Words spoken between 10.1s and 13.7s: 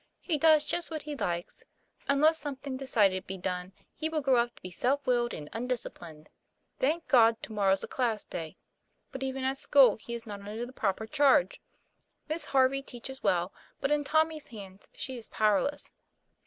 is not under the proper charge. Miss Harvey teaches well;